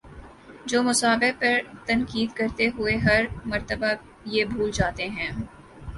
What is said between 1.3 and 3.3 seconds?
پر تنقید کرتے ہوئے ہر